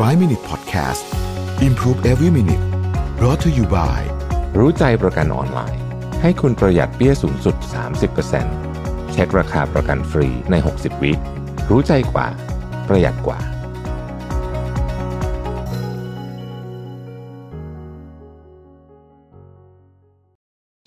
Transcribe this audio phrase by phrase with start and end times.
[0.00, 1.04] 5 Minute Podcast
[1.62, 2.64] Improve Every Minute
[3.16, 4.00] brought to you by
[4.58, 5.82] รู้ใจประกันออนไลน์
[6.22, 7.56] ให้คุณประหยัดเปี้ยสูงสุด
[8.34, 11.12] 30%เช็คราคาประกันฟรีใน 60 วิ
[11.70, 12.26] รู้ใจกว่า
[12.88, 13.38] ประหยัดกว่า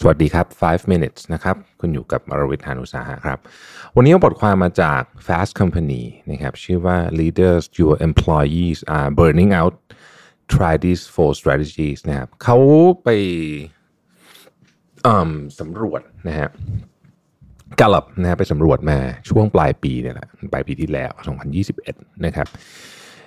[0.00, 3.38] สวัสดีครับ 5 minutes นะครับ คุณอยู่กับมรวิทยานุสาหะครับ
[3.96, 9.74] วันนี้เอาบทความมาจาก Fast Company นะครับ ชื่อว่า leaders your employees are burning out
[10.54, 12.56] try these four strategies นะครับเขา
[13.02, 13.08] ไป
[15.06, 15.30] อืม
[15.60, 16.48] สำรวจนะฮะ
[17.80, 18.98] กลับนะฮะไปสำรวจมา
[19.28, 21.10] ช่วงปลายปีเนี่ยแหละปลายปีที่แล้ว
[21.68, 22.46] 2021 นะครับ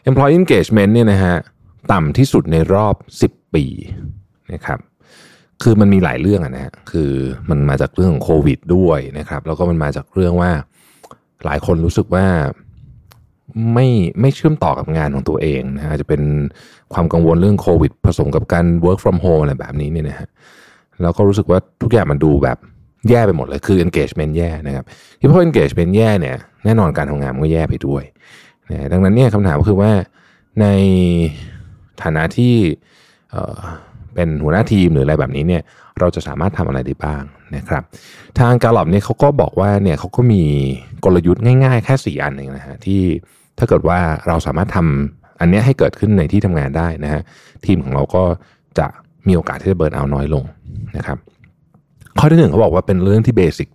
[0.10, 1.36] employee engagement เนี่ยนะฮะ
[1.92, 2.96] ต่ำที่สุดในรอบ
[3.28, 3.66] 10 ปี
[4.54, 4.80] นะครับ
[5.64, 7.12] คือมันมีหลายเรื่องอะนะฮะคือ
[7.50, 10.52] มันมาจากเรื่องของโควิดด้วยนะครับ แล้วก็มันมาจากเรื่องว่า
[11.46, 12.26] หลายคนรู้สึกว่า
[13.74, 13.88] ไม่
[14.22, 16.22] ไม่เชื่อมต่อกับงานของตัวเองนะฮะจจะเป็น
[16.94, 20.28] ความกังวลเรื่องโควิด ผสมกับการ work from home อะไรแบบนี้เนี่ยนะฮะ
[21.02, 22.58] แล้วก็รู้สึกว่าทุกอย่างมันดูแบบ
[23.10, 24.86] แย่ไปหมดเลยคือ engagement แย่นะครับ
[25.20, 28.04] ที่พอ engagement แย่เนี่ยแน่นอนการทำงานมันก็แย่ไปด้วย
[28.72, 29.92] นะดังนั้นเนี่ยคำถามก็คือว่า
[30.62, 30.66] ใน
[32.04, 32.56] ฐานะที่
[34.18, 35.62] เป็นหัวหน้าทีมหรืออะไรแบบนี้เนี่ย
[36.00, 37.24] เราจะสามารถทำอะไรได้บ้าง
[37.56, 37.84] นะครับ
[38.40, 40.44] ทางกาลอบเนี่ยเขาก็บอกว่าเนี่ยเขาก็มี
[41.04, 43.02] กลยุทธ์ง่ายๆ แค่ 4 อันเองนะฮะที่
[43.58, 47.22] ถ้าเกิดว่าเราสามารถทำอันนี้ให้เกิดขึ้นในที่ทำงานได้นะฮะ
[47.66, 48.24] ทีมของเราก็
[48.80, 48.88] จะ
[49.28, 50.44] มีโอกาสที่จะเบิร์นเอาน้อยลง
[50.98, 51.18] นะครับ
[52.20, 53.70] ข้อที่หนึ่งเขาบอกว่าเป็นเรื่องที่เบสิก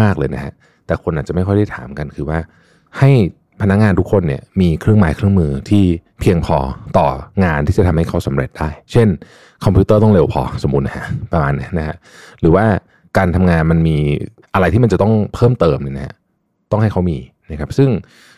[0.00, 0.52] มาก ๆ เลยนะฮะ
[0.86, 2.38] แต่คนอาจจะไม่ค่อยได้ถามกันคือว่า
[2.98, 3.10] ให้
[3.62, 5.84] พนักงานทุกคนเนี่ยมีเครื่องไม้เครื่องมือที่
[6.20, 6.58] เพียงพอ
[6.98, 7.06] ต่อ
[7.44, 9.08] งานที่จะทำให้เขาสำเร็จได้ เช่น
[9.64, 11.96] คอมพิวเตอร์ต้องเร็วพอสมมุตินะฮะประมาณนี้นะฮะ
[12.40, 12.64] หรือว่า
[13.16, 13.96] การทำงานมันมี
[14.54, 16.14] อะไรที่มันจะต้องเพิ่มเติมเนี่ยนะฮะ
[16.72, 17.18] ต้องให้เขามี
[17.50, 17.88] นะครับซึ่ง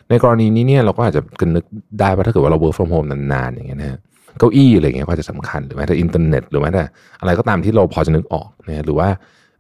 [0.09, 1.65] ในกรณีนี้เนี่ยเราก็อาจจะกันนึก
[2.01, 3.99] ได้ว่าถ้าเกิดว่าเรา work from home นานๆอย่างเงี้ยนะฮะ
[4.39, 6.85] เก้าอี้อะไรเงี้ยก็จะสำคัญหรือแม้แต่อินเทอร์เน็ตหรือแม้แต่
[7.21, 9.09] อะไรก็ตามที่เราพอจะนึกออกนะหรือว่า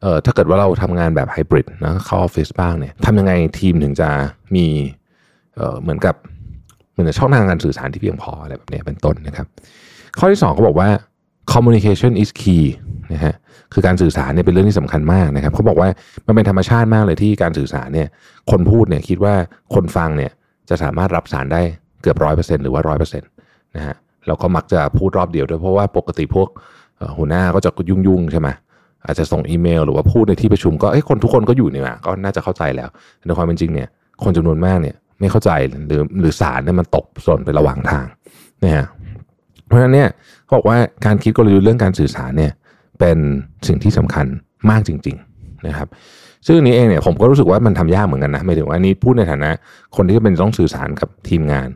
[0.02, 4.08] เอ่อถ้าเกิดว่าเราทำงานแบบไฮบริดนะเข้าออฟฟิศบ้างเนี่ยทำยังไงทีมถึงจะ
[4.56, 4.66] มี
[5.82, 6.14] เหมือนกับ
[6.92, 9.46] เหมือนช่องทางการสื่อสารที่เพียงพออะไรแบบนี้เป็นต้นนะครับ
[10.18, 10.88] ข้อที่สองเขาบอกว่า
[11.52, 12.64] communication is key
[13.12, 13.34] นะฮะ
[13.72, 15.88] คือการสื่อสารเนี่ยเป็นเรื่องที่สำคัญมากนะครับเขาบอกว่า
[16.26, 18.08] มันเป็นธรรมชาติมากเลยที่การสื่อสารเนี่ย
[18.50, 19.34] คนพูดเนี่ยคิดว่า
[19.74, 20.32] คนฟังเนี่ย
[20.68, 21.62] จะสามารถรับสารได้
[22.02, 23.30] เกือบร้อยเปอร์เซ็นต์หรือว่าร้อยเปอร์เซ็นต์
[23.76, 26.48] นะฮะแล้วก็มักจะพูดรอบเดียวด้วยเพราะว่าปกติพวก
[27.16, 28.48] หัวหน้าก็จะยุ่งๆใช่ไหม
[29.06, 33.88] อาจจะส่งอีเมล หรือว่าพูดในที่ประชุมก็เอ้คนทุกคนก็อยู่นี่มาก็น่าจะเข้าใจแล้วแต่ในความเป็นจริงเนี่ย
[34.24, 35.50] คนจำนวนมากเนี่ย ไม่เข้าใจ
[35.86, 38.06] หรือหรือสารเนี่ยมันตกส่วนไประหว่างทาง
[38.64, 38.86] นะฮะ
[39.66, 40.08] เพราะฉะนั้นเนี่ย
[40.44, 42.52] เขาบอกว่าการคิดกลยุทธ์เรื่องการสื่อสารเนี่ย
[42.98, 43.18] เป็น
[43.66, 44.26] สิ่งที่สำคัญ
[44.70, 45.88] มากจริง ๆนะครับ
[46.46, 49.50] ซึ่งอันนี้เองเนี่ยผมก็รู้สึกว่ามันทำยากเหมือนกันนะไม่ถึงว่าอันนี้พูดในฐานะ
[49.96, 51.68] คนที่จะเป็นต้องสื่อสารกับทีมงาน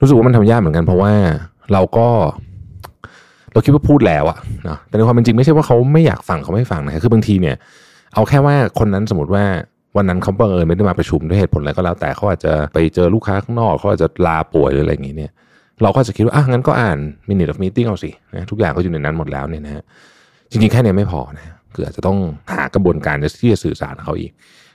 [0.00, 1.12] รู้สึกว่ามันทำยากเหมือนกัน เพราะว่า
[1.72, 2.08] เราก็
[3.52, 7.56] เราคิดว่าพูดแล้วอะนะแต่ในความเป็นจริงไม่ใช่ว่าเขาไม่อยากฟังเขาไม่ฟังนะคือบางทีเนี่ย
[8.14, 9.44] เอาแค่ว่าคนนั้นสมมติว่า
[9.96, 15.32] วันนั้นเขาบังเอิญไม่ได้มาประชุมด้วยเหตุผลอะไรก็แล้ว แต่เขาอาจจะไปเจอลูกค้าข้างนอกเขาอาจจะลาป่วยหรืออะไรอย่างงี้เนี่ย
[15.82, 19.82] เราก็จะคิดว่าอะงั้นก็อ่าน minute of meeting เอาสินะทุกอย่างก็อยู่ในนั้นหมดแล้วเนี่ยนะฮะ
[20.50, 22.18] จริงๆแค่เนี้ยไม่พอนะคืออาจจะต้อง
[22.54, 24.32] หากระบวนการที่จะสื่อสารเขาอีก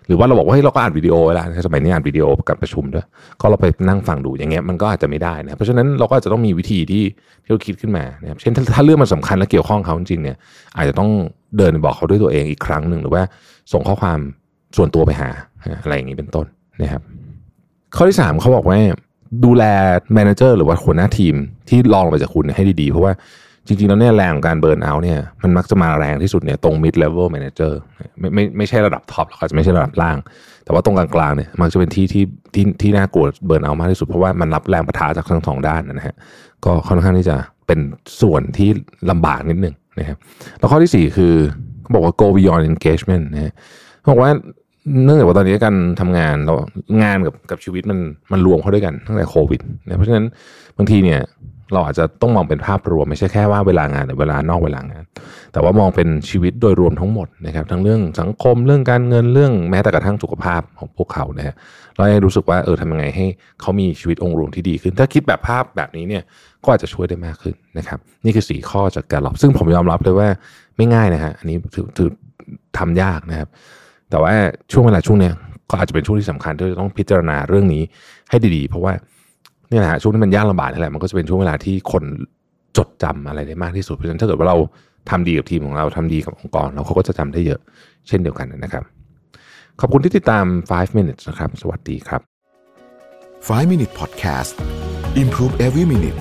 [0.08, 3.06] หรือว่าเราบอกว่าเฮ้ยเราก็อ่านวิดีโอไว้แล้วนะสมัยนี้อ่านวิดีโอการประชุมด้วย
[3.42, 7.04] ก็เราไปนั่งฟังดูอย่างเงี้ยมันก็อาจจะไม่ได้นะเพราะฉะนั้นเราก็อาจจะต้องมีวิธีที่
[7.44, 10.38] ที่เราคิดขึ้นมานะเช่นถ้าถ้าเรื่องมันสำคัญและเกี่ยวข้องเขาจริงๆเนี่ย
[10.78, 11.10] อาจจะต้อง
[11.58, 13.24] เดินบอกเขาด้วยตัวเองอีกครั้งหนึ่งหรือว่า
[13.74, 14.20] ส่งข้อความ
[14.78, 15.30] ส่วนตัวไปหา
[15.84, 16.46] อะไรอย่างนี้เป็นต้น
[16.82, 17.02] นะครับ
[17.96, 18.78] ข้อที่สามเขาบอกว่า
[19.46, 19.64] ดูแล
[20.14, 21.36] manager หรือว่าหัวหน้าทีม
[21.70, 23.14] ที่รองลงมาจากคุณให้ดีๆ เพราะว่า
[23.68, 27.74] จริงๆ แล้วเนี่ยแรงของการ burnout เนี่ยมันมักจะมาแรงที่สุดเนี่ยตรง mid level manager
[28.20, 30.18] ไม่ไม่ไม่ใช่ระดับ top หรอกอาจจะไม่ใช่ระดับล่าง
[30.64, 36.16] แต่ว่าตรงกลางๆเนี่ยมักจะเป็นที่ที่ที่ที่น่ากลัวเบิร์นเอามากที่สุดเพราะว่ามันรับแรงประทะจากทั้งสองด้านนะฮะ
[36.66, 37.36] ก็ค่อนข้างที่จะ
[37.68, 37.80] เป็น
[38.22, 38.70] ส่วนที่
[39.10, 40.18] ลำบากนิดนึงนะครับ
[40.60, 41.34] แล้วข้อที่สี่คือ
[41.82, 43.54] เขาบอกว่า go beyond engagement นะฮะ
[44.08, 44.32] บอกว่า
[45.06, 46.54] เนื่องจากว่าตอนนี้การทำงานเรา
[47.04, 48.00] งานกับกับชีวิตมัน
[48.32, 50.26] มันรวมเข้าด้วยกันตั้งแต่โควิดนะเพราะฉะนั้น
[50.78, 51.22] บางทีเนี่ย
[51.74, 55.04] เราอาจจะต้องมองเป็นภาพรวมไม่ใช่แค่ว่าเวลางานหรือเวลานอกเวลางาน
[55.54, 61.56] แต่ว่ามองเป็นชีวิตโดยรวมทั้งหมดนะครับทั้งเรื่องสังคมเรื่องการเงินเรื่องแม้แต่กระทั่งสุขภาพของพวกเขานะฮะ
[61.96, 63.26] เราให้รู้สึกว่าเออทำยังไงให้
[63.62, 66.24] เขามีชีวิตองค์รวมที่ดีขึ้น ถ้าคิดแบบภาพแบบนี้เนี่ย
[66.64, 70.28] ก็อาจจะช่วยได้มากขึ้นนะครับนี่คือสี่ข้อจากการหลอบซึ่งผมยอมรับเลยว่า
[70.78, 72.10] ไม่ง่ายนะฮะอันนี้ถือถือ
[72.78, 73.50] ทำยากนะครับ
[74.10, 74.34] แต่ว่า
[74.72, 75.34] ช่วงเวลาช่วงเนี้ย
[75.70, 77.84] ก็อาจจะเป็นช่วงที่สำคัญที่จะต้องพิจารณาเรื่องนี้
[78.30, 78.94] ให้ดีๆ เพราะว่า
[79.70, 82.04] เนี่ยนะฮะช่วงที่มันยากลำบากนี่แหละมันก็จะเป็นช่วงเวลาที่คน
[82.78, 84.58] จดจำอะไรได้มากที่สุดเพราะฉะนั้นถ้าเกิดว่าเรา
[85.10, 87.60] ทำดีกับทีมของเราทำดีกับองค์กรเราเขาก็จะจำได้เยอะ
[88.08, 88.84] เช่นเดียวกันนะครับ
[89.80, 92.22] ขอบคุณที่ติดตาม 5 minutes นะครับ สวัสดีครับ
[93.48, 94.54] 5 Minute Podcast
[95.22, 96.20] Improve Every Minute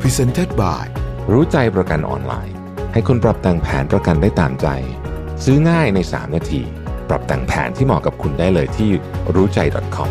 [0.00, 0.84] Presented by
[1.32, 2.56] รู้ใจประกันออนไลน์
[2.92, 4.66] ให้คุณปรับแต่งแผนประกันได้ตามใจ
[5.44, 6.62] ซื้อง่ายใน 3 นาที
[7.08, 8.90] ปรับแต่งแผนที่เหมาะกับคุณได้เลยที่
[9.34, 9.58] รู้ใจ
[9.96, 10.10] .com